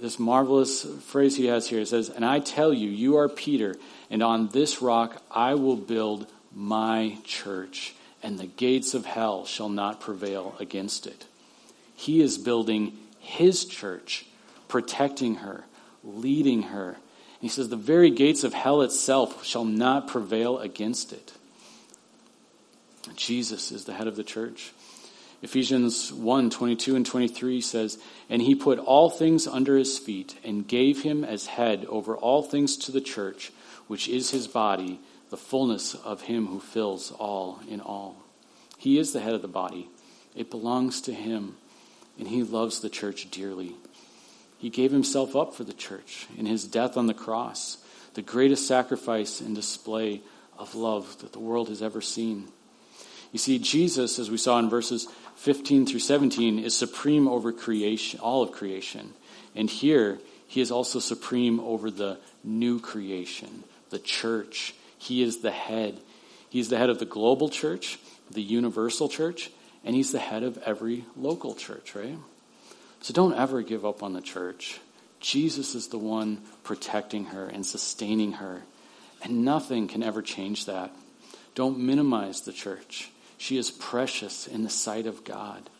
[0.00, 1.84] this marvelous phrase he has here.
[1.84, 3.76] Says, And I tell you, you are Peter,
[4.08, 9.68] and on this rock I will build my church, and the gates of hell shall
[9.68, 11.26] not prevail against it.
[11.94, 14.24] He is building his church,
[14.68, 15.64] protecting her,
[16.02, 16.92] leading her.
[16.92, 21.34] And he says, The very gates of hell itself shall not prevail against it.
[23.14, 24.72] Jesus is the head of the church.
[25.40, 30.66] Ephesians 1 22 and 23 says, And he put all things under his feet and
[30.66, 33.52] gave him as head over all things to the church,
[33.86, 38.16] which is his body, the fullness of him who fills all in all.
[38.78, 39.88] He is the head of the body,
[40.34, 41.56] it belongs to him,
[42.18, 43.74] and he loves the church dearly.
[44.58, 47.78] He gave himself up for the church in his death on the cross,
[48.14, 50.20] the greatest sacrifice and display
[50.58, 52.48] of love that the world has ever seen.
[53.32, 58.20] You see, Jesus, as we saw in verses 15 through 17, is supreme over creation,
[58.20, 59.12] all of creation.
[59.54, 64.74] And here, he is also supreme over the new creation, the church.
[64.98, 65.98] He is the head.
[66.48, 67.98] He's the head of the global church,
[68.30, 69.50] the universal church,
[69.84, 72.16] and he's the head of every local church, right?
[73.00, 74.80] So don't ever give up on the church.
[75.20, 78.62] Jesus is the one protecting her and sustaining her,
[79.22, 80.90] and nothing can ever change that.
[81.54, 83.10] Don't minimize the church.
[83.38, 85.70] She is precious in the sight of God.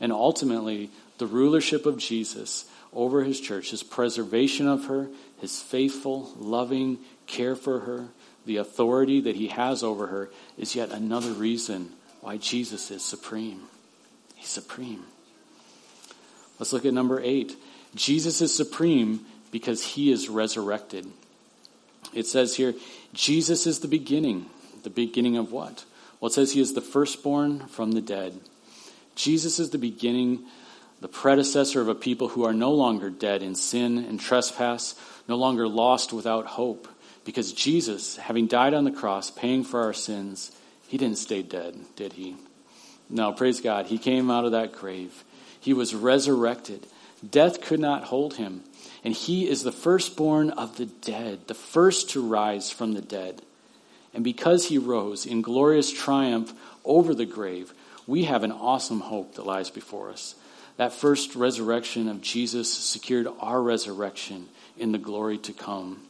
[0.00, 5.08] And ultimately, the rulership of Jesus over his church, his preservation of her,
[5.40, 8.06] his faithful, loving care for her,
[8.46, 13.62] the authority that he has over her, is yet another reason why Jesus is supreme.
[14.36, 15.04] He's supreme.
[16.58, 17.56] Let's look at number eight.
[17.94, 21.06] Jesus is supreme because he is resurrected.
[22.12, 22.74] It says here,
[23.12, 24.46] Jesus is the beginning.
[24.82, 25.84] The beginning of what?
[26.20, 28.40] Well, it says he is the firstborn from the dead.
[29.14, 30.44] Jesus is the beginning,
[31.00, 34.94] the predecessor of a people who are no longer dead in sin and trespass,
[35.28, 36.88] no longer lost without hope.
[37.24, 40.50] Because Jesus, having died on the cross, paying for our sins,
[40.88, 42.36] he didn't stay dead, did he?
[43.08, 43.86] No, praise God.
[43.86, 45.24] He came out of that grave.
[45.60, 46.86] He was resurrected.
[47.28, 48.62] Death could not hold him.
[49.02, 53.42] And he is the firstborn of the dead, the first to rise from the dead.
[54.14, 56.52] And because he rose in glorious triumph
[56.84, 57.74] over the grave,
[58.06, 60.34] we have an awesome hope that lies before us.
[60.76, 66.02] That first resurrection of Jesus secured our resurrection in the glory to come.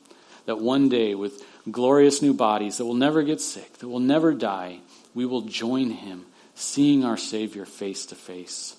[0.47, 4.33] That one day, with glorious new bodies that will never get sick, that will never
[4.33, 4.81] die,
[5.15, 8.77] we will join him, seeing our Savior face to face.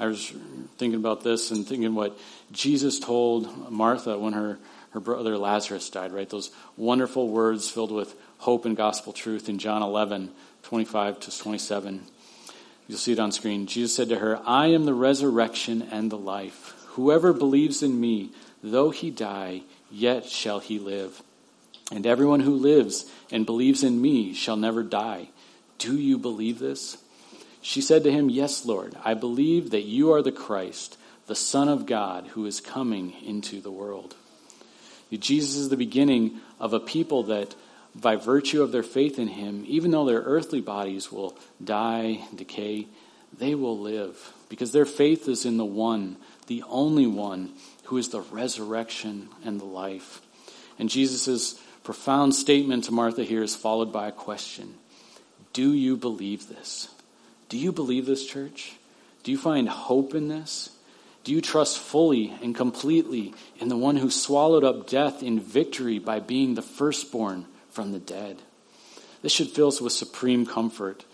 [0.00, 0.32] I was
[0.76, 2.16] thinking about this and thinking what
[2.52, 4.58] Jesus told Martha when her,
[4.90, 6.28] her brother Lazarus died, right?
[6.28, 10.30] Those wonderful words filled with hope and gospel truth in John 11,
[10.62, 12.02] 25 to 27.
[12.86, 13.66] You'll see it on screen.
[13.66, 16.74] Jesus said to her, I am the resurrection and the life.
[16.88, 18.30] Whoever believes in me,
[18.62, 21.22] though he die, yet shall he live.
[21.92, 25.28] And everyone who lives and believes in me shall never die.
[25.78, 26.98] Do you believe this?
[27.60, 31.68] She said to him, Yes, Lord, I believe that you are the Christ, the Son
[31.68, 34.14] of God, who is coming into the world.
[35.10, 37.54] Jesus is the beginning of a people that,
[38.00, 42.38] by virtue of their faith in him, even though their earthly bodies will die, and
[42.38, 42.86] decay,
[43.36, 47.52] they will live because their faith is in the one, the only one,
[47.84, 50.20] who is the resurrection and the life.
[50.78, 54.74] And Jesus' profound statement to Martha here is followed by a question
[55.52, 56.88] Do you believe this?
[57.48, 58.74] Do you believe this, church?
[59.24, 60.70] Do you find hope in this?
[61.24, 65.98] Do you trust fully and completely in the one who swallowed up death in victory
[65.98, 67.46] by being the firstborn
[67.78, 68.42] from the dead?
[69.22, 71.04] This should fill us with supreme comfort.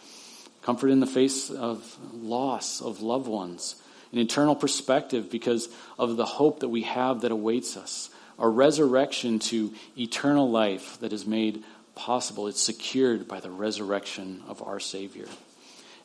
[0.63, 3.75] Comfort in the face of loss of loved ones,
[4.13, 9.41] an eternal perspective because of the hope that we have that awaits us, a resurrection
[9.41, 11.63] to eternal life that is made
[11.95, 12.49] possible.
[12.49, 15.29] It's secured by the resurrection of our Savior.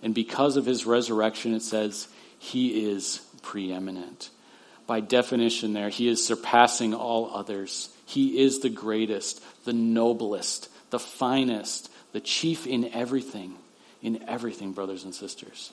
[0.03, 4.29] And because of his resurrection, it says, he is preeminent.
[4.87, 7.87] By definition, there, he is surpassing all others.
[8.09, 13.53] He is the greatest, the noblest, the finest, the chief in everything.
[14.01, 15.71] In everything, brothers and sisters.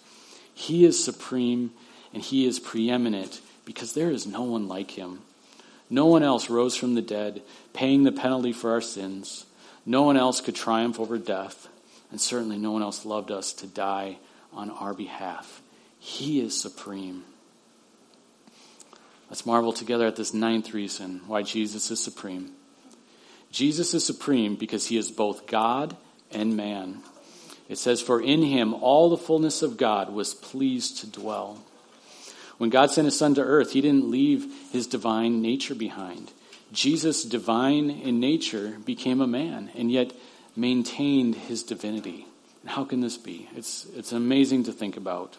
[0.53, 1.71] He is supreme
[2.13, 5.21] and he is preeminent because there is no one like him.
[5.89, 7.41] No one else rose from the dead,
[7.73, 9.47] paying the penalty for our sins.
[9.87, 11.69] No one else could triumph over death,
[12.11, 14.19] and certainly no one else loved us to die
[14.53, 15.63] on our behalf.
[15.99, 17.25] He is supreme.
[19.29, 22.53] Let's marvel together at this ninth reason why Jesus is supreme.
[23.51, 25.97] Jesus is supreme because he is both God
[26.31, 27.03] and man.
[27.69, 31.63] It says, For in him all the fullness of God was pleased to dwell.
[32.59, 36.33] When God sent his son to earth, he didn't leave his divine nature behind.
[36.73, 40.13] Jesus, divine in nature, became a man and yet
[40.55, 42.27] maintained his divinity.
[42.65, 43.49] How can this be?
[43.55, 45.37] It's, it's amazing to think about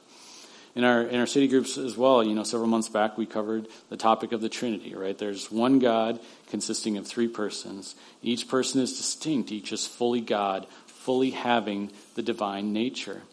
[0.78, 2.24] in our in our city groups as well.
[2.24, 4.94] You know, several months back we covered the topic of the Trinity.
[4.94, 5.18] Right?
[5.18, 7.96] There's one God consisting of three persons.
[8.22, 9.52] Each person is distinct.
[9.52, 13.24] Each is fully God, fully having the divine nature.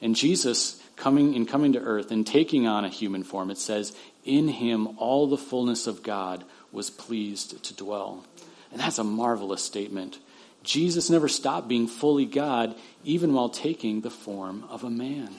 [0.00, 3.92] And Jesus coming in coming to earth and taking on a human form, it says,
[4.24, 8.24] in him all the fullness of God was pleased to dwell.
[8.70, 10.18] And that's a marvelous statement.
[10.62, 15.34] Jesus never stopped being fully God, even while taking the form of a man.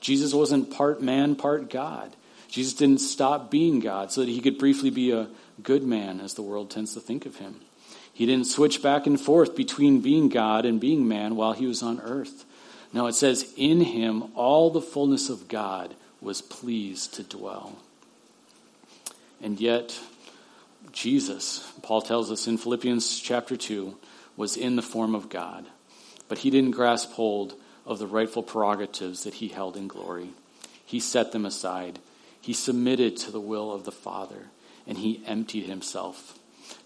[0.00, 2.14] Jesus wasn't part man, part God.
[2.48, 5.28] Jesus didn't stop being God so that he could briefly be a
[5.62, 7.60] good man, as the world tends to think of him.
[8.12, 11.82] He didn't switch back and forth between being God and being man while he was
[11.82, 12.44] on earth.
[12.92, 17.76] No, it says, in him all the fullness of God was pleased to dwell.
[19.42, 19.98] And yet,
[20.90, 23.96] Jesus, Paul tells us in Philippians chapter 2,
[24.36, 25.66] was in the form of God,
[26.28, 27.54] but he didn't grasp hold
[27.88, 30.28] of the rightful prerogatives that he held in glory.
[30.84, 31.98] He set them aside.
[32.38, 34.48] He submitted to the will of the Father,
[34.86, 36.38] and he emptied himself,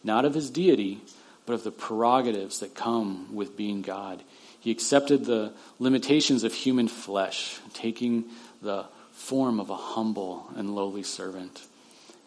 [0.05, 1.01] not of his deity,
[1.45, 4.23] but of the prerogatives that come with being God.
[4.61, 8.27] He accepted the limitations of human flesh, taking
[8.63, 11.67] the form of a humble and lowly servant.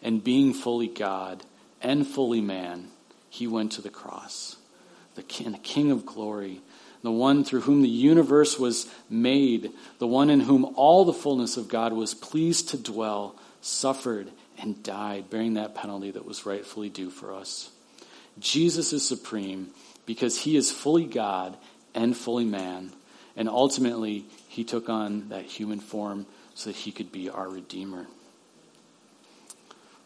[0.02, 1.42] And being fully God
[1.80, 2.88] and fully man,
[3.30, 4.56] he went to the cross.
[5.14, 6.60] The King of glory
[7.06, 11.56] the one through whom the universe was made, the one in whom all the fullness
[11.56, 16.88] of God was pleased to dwell, suffered and died, bearing that penalty that was rightfully
[16.88, 17.70] due for us.
[18.40, 19.70] Jesus is supreme
[20.04, 21.56] because he is fully God
[21.94, 22.90] and fully man,
[23.36, 28.08] and ultimately he took on that human form so that he could be our Redeemer.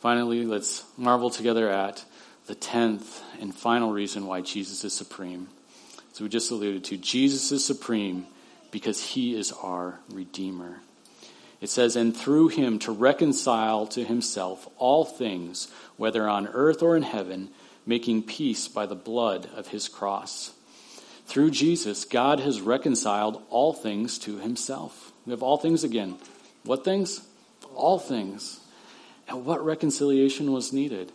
[0.00, 2.04] Finally, let's marvel together at
[2.44, 5.48] the tenth and final reason why Jesus is supreme.
[6.12, 8.26] So we just alluded to, Jesus is supreme
[8.70, 10.80] because he is our Redeemer.
[11.60, 16.96] It says, and through him to reconcile to himself all things, whether on earth or
[16.96, 17.50] in heaven,
[17.84, 20.52] making peace by the blood of his cross.
[21.26, 25.12] Through Jesus, God has reconciled all things to himself.
[25.26, 26.16] We have all things again.
[26.64, 27.20] What things?
[27.74, 28.58] All things.
[29.28, 31.12] And what reconciliation was needed?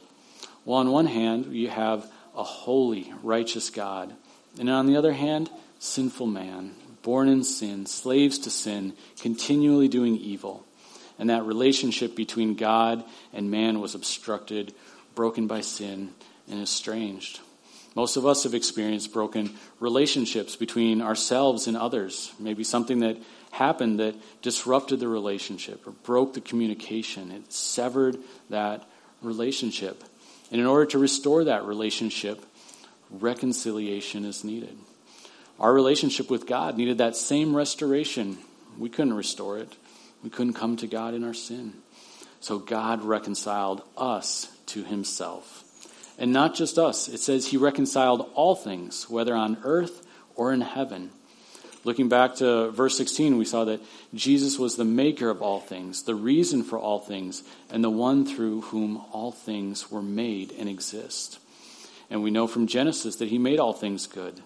[0.63, 4.13] Well, on one hand, you have a holy, righteous God
[4.59, 5.49] and on the other hand,
[5.79, 10.65] sinful man, born in sin, slaves to sin, continually doing evil.
[11.17, 13.03] And that relationship between God
[13.33, 14.73] and man was obstructed,
[15.13, 16.13] broken by sin,
[16.49, 17.39] and estranged.
[17.95, 22.33] Most of us have experienced broken relationships between ourselves and others.
[22.37, 23.17] Maybe something that
[23.51, 27.31] happened that disrupted the relationship or broke the communication.
[27.31, 28.17] It severed
[28.49, 28.83] that
[29.21, 30.03] relationship.
[30.51, 32.45] And in order to restore that relationship,
[33.09, 34.77] reconciliation is needed.
[35.59, 38.37] Our relationship with God needed that same restoration.
[38.77, 39.73] We couldn't restore it,
[40.23, 41.73] we couldn't come to God in our sin.
[42.39, 45.63] So God reconciled us to himself.
[46.17, 50.61] And not just us, it says he reconciled all things, whether on earth or in
[50.61, 51.09] heaven.
[51.83, 53.81] Looking back to verse 16, we saw that
[54.13, 58.25] Jesus was the maker of all things, the reason for all things, and the one
[58.25, 61.39] through whom all things were made and exist.
[62.09, 64.41] And we know from Genesis that he made all things good.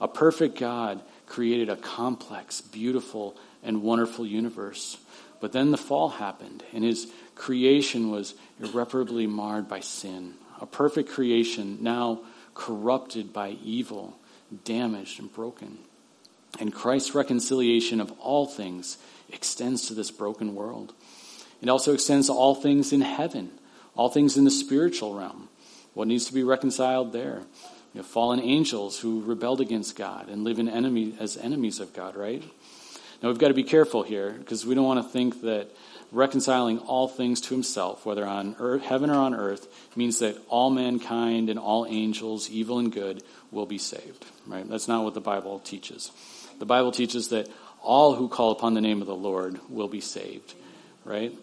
[0.00, 4.98] A perfect God created a complex, beautiful, and wonderful universe.
[5.40, 10.34] But then the fall happened, and his creation was irreparably marred by sin.
[10.60, 12.20] A perfect creation now
[12.54, 14.16] corrupted by evil,
[14.64, 15.78] damaged, and broken.
[16.58, 18.98] And Christ's reconciliation of all things
[19.30, 20.92] extends to this broken world.
[21.60, 23.50] It also extends to all things in heaven,
[23.94, 25.48] all things in the spiritual realm.
[25.98, 27.42] What needs to be reconciled there?
[27.92, 32.14] You fallen angels who rebelled against God and live in enemy, as enemies of God,
[32.14, 32.40] right?
[33.20, 35.70] Now we've got to be careful here because we don't want to think that
[36.12, 40.70] reconciling all things to himself, whether on earth, heaven or on earth, means that all
[40.70, 43.20] mankind and all angels, evil and good,
[43.50, 44.24] will be saved.
[44.46, 44.68] Right?
[44.68, 46.12] That's not what the Bible teaches.
[46.60, 47.48] The Bible teaches that
[47.82, 50.54] all who call upon the name of the Lord will be saved.
[51.04, 51.36] Right?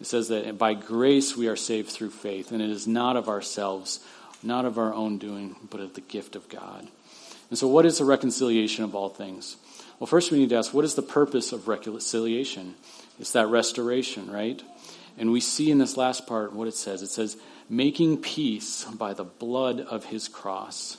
[0.00, 3.28] It says that by grace we are saved through faith, and it is not of
[3.28, 4.00] ourselves,
[4.42, 6.86] not of our own doing, but of the gift of God.
[7.48, 9.56] And so, what is the reconciliation of all things?
[9.98, 12.74] Well, first we need to ask what is the purpose of reconciliation?
[13.18, 14.62] It's that restoration, right?
[15.16, 17.00] And we see in this last part what it says.
[17.00, 17.38] It says,
[17.68, 20.98] making peace by the blood of his cross.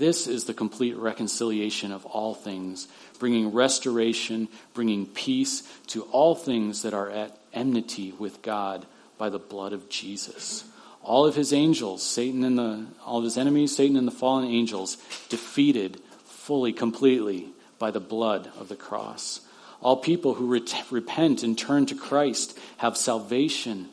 [0.00, 2.88] This is the complete reconciliation of all things,
[3.18, 8.86] bringing restoration, bringing peace to all things that are at enmity with God
[9.18, 10.64] by the blood of Jesus.
[11.02, 14.48] All of his angels, Satan and the all of his enemies, Satan and the fallen
[14.48, 14.96] angels,
[15.28, 19.42] defeated fully, completely by the blood of the cross.
[19.82, 20.46] All people who
[20.90, 23.90] repent and turn to Christ have salvation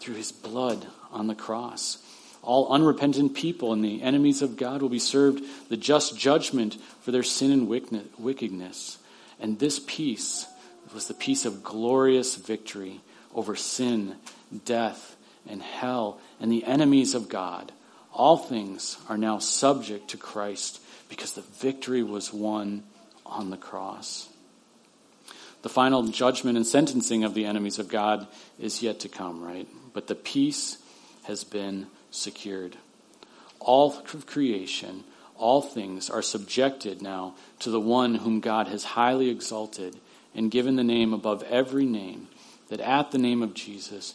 [0.00, 1.98] through his blood on the cross.
[2.44, 7.10] All unrepentant people and the enemies of God will be served the just judgment for
[7.10, 8.98] their sin and wickedness.
[9.40, 10.46] And this peace
[10.92, 13.00] was the peace of glorious victory
[13.34, 14.16] over sin,
[14.64, 15.16] death,
[15.48, 17.72] and hell, and the enemies of God.
[18.12, 22.82] All things are now subject to Christ because the victory was won
[23.26, 24.28] on the cross.
[25.62, 28.28] The final judgment and sentencing of the enemies of God
[28.58, 29.66] is yet to come, right?
[29.94, 30.76] But the peace
[31.24, 32.76] has been secured.
[33.60, 35.04] All of creation,
[35.36, 39.98] all things are subjected now to the one whom God has highly exalted
[40.34, 42.28] and given the name above every name,
[42.68, 44.14] that at the name of Jesus,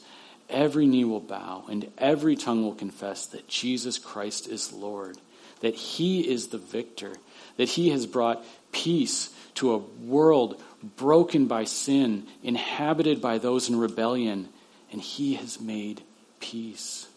[0.49, 5.17] every knee will bow and every tongue will confess that Jesus Christ is Lord,
[5.61, 7.13] that he is the victor,
[7.57, 10.61] that he has brought peace to a world
[10.95, 14.47] broken by sin, inhabited by those in rebellion,
[14.91, 16.01] and he has made
[16.39, 17.08] peace.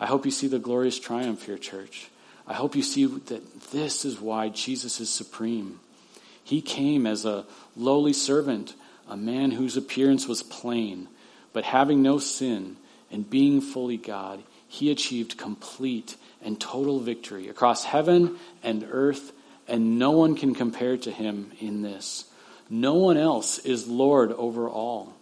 [0.00, 2.08] I hope you see the glorious triumph here, church.
[2.46, 5.78] I hope you see that this is why Jesus is supreme.
[6.42, 7.44] He came as a
[7.76, 8.74] lowly servant,
[9.08, 11.06] a man whose appearance was plain,
[11.52, 12.76] but having no sin
[13.12, 19.32] and being fully God, he achieved complete and total victory across heaven and earth,
[19.68, 22.24] and no one can compare to him in this.
[22.70, 25.12] No one else is Lord over all.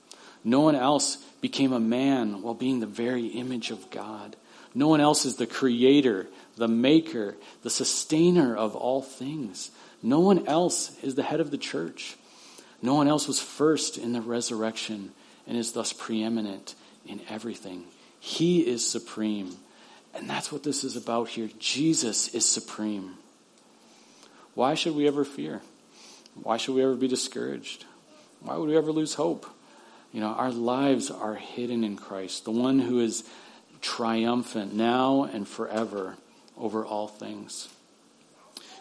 [0.45, 4.37] No one else became a man while being the very image of God.
[4.79, 9.73] No one else is the creator, the maker, the sustainer of all things.
[10.05, 12.17] No one else is the head of the church.
[12.81, 15.11] No one else was first in the resurrection
[15.49, 17.87] and is thus preeminent in everything.
[18.21, 19.57] He is supreme.
[20.15, 21.51] And that's what this is about here.
[21.59, 23.15] Jesus is supreme.
[24.55, 25.61] Why should we ever fear?
[26.41, 27.85] Why should we ever be discouraged?
[28.43, 29.45] Why would we ever lose hope?
[30.13, 33.25] You know, our lives are hidden in Christ, the one who is
[33.81, 36.17] triumphant now and forever
[36.57, 37.69] over all things.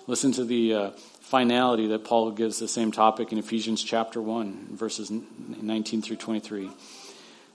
[0.07, 0.91] Listen to the uh,
[1.21, 6.67] finality that Paul gives the same topic in Ephesians chapter 1, verses 19 through 23.
[6.67, 6.71] It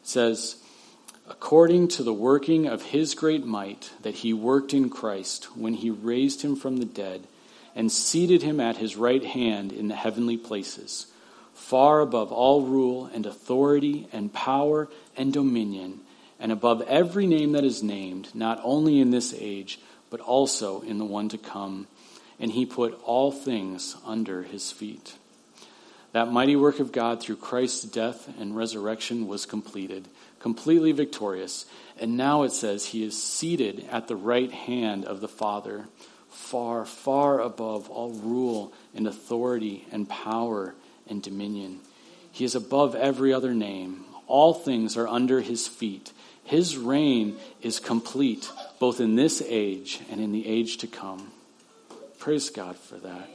[0.03, 0.57] says,
[1.29, 5.89] According to the working of his great might that he worked in Christ when he
[5.89, 7.27] raised him from the dead
[7.75, 11.07] and seated him at his right hand in the heavenly places,
[11.55, 16.01] far above all rule and authority and power and dominion,
[16.43, 19.79] and above every name that is named, not only in this age,
[20.11, 21.87] but also in the one to come.
[22.41, 25.15] And he put all things under his feet.
[26.11, 30.09] That mighty work of God through Christ's death and resurrection was completed,
[30.41, 31.65] completely victorious.
[32.01, 35.87] And now it says he is seated at the right hand of the Father,
[36.29, 40.75] far, far above all rule and authority and power
[41.09, 41.79] and dominion.
[42.33, 44.07] He is above every other name.
[44.27, 46.13] All things are under his feet.
[46.45, 51.31] His reign is complete, both in this age and in the age to come.
[52.19, 53.31] Praise God for that.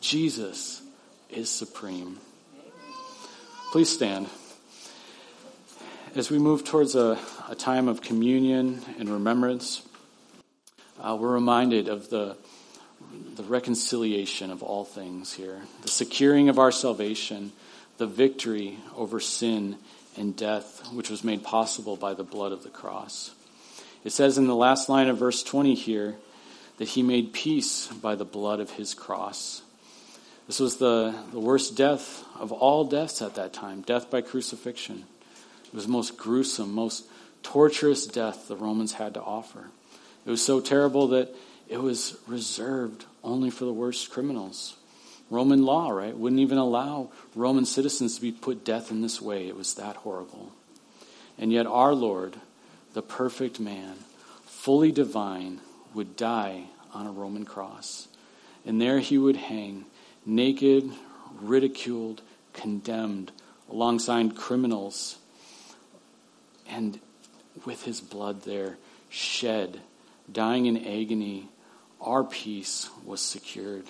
[0.00, 0.82] Jesus
[1.30, 2.18] is supreme.
[3.72, 4.28] Please stand.
[6.14, 7.18] As we move towards a,
[7.48, 9.82] a time of communion and remembrance,
[11.00, 12.36] uh, we're reminded of the,
[13.36, 17.50] the reconciliation of all things here, the securing of our salvation,
[17.96, 19.76] the victory over sin
[20.16, 23.32] and death, which was made possible by the blood of the cross.
[24.04, 26.16] It says in the last line of verse 20 here
[26.78, 29.62] that he made peace by the blood of his cross.
[30.46, 35.04] This was the, the worst death of all deaths at that time death by crucifixion.
[35.66, 37.06] It was the most gruesome, most
[37.42, 39.68] torturous death the Romans had to offer.
[40.26, 41.34] It was so terrible that
[41.68, 44.76] it was reserved only for the worst criminals.
[45.32, 49.20] Roman law, right, wouldn't even allow Roman citizens to be put to death in this
[49.20, 49.48] way.
[49.48, 50.52] It was that horrible.
[51.38, 52.36] And yet, our Lord,
[52.92, 53.94] the perfect man,
[54.44, 55.60] fully divine,
[55.94, 58.08] would die on a Roman cross.
[58.66, 59.86] And there he would hang,
[60.26, 60.92] naked,
[61.40, 62.20] ridiculed,
[62.52, 63.32] condemned,
[63.70, 65.16] alongside criminals,
[66.68, 67.00] and
[67.64, 68.76] with his blood there
[69.08, 69.80] shed,
[70.30, 71.48] dying in agony,
[72.00, 73.86] our peace was secured.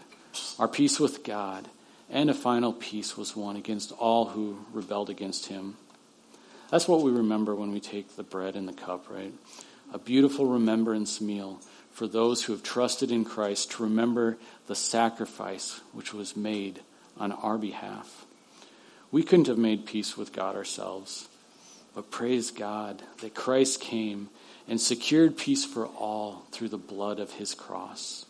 [0.59, 1.68] Our peace with God
[2.11, 5.76] and a final peace was won against all who rebelled against him.
[6.70, 9.33] That's what we remember when we take the bread and the cup, right?
[9.93, 11.61] A beautiful remembrance meal
[11.91, 16.80] for those who have trusted in Christ to remember the sacrifice which was made
[17.18, 18.24] on our behalf.
[19.11, 21.28] We couldn't have made peace with God ourselves,
[21.95, 24.30] but praise God that Christ came
[24.66, 28.24] and secured peace for all through the blood of his cross.